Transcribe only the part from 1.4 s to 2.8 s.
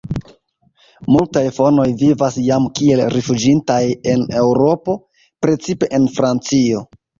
fonoj vivas jam